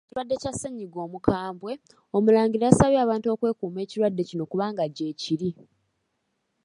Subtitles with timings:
[0.03, 1.71] Ku kirwadde kya ssennyiga omukambwe,
[2.17, 5.49] Omulangira yasabye abantu okwekuuma ekirwadde kino kubanga gyekiri.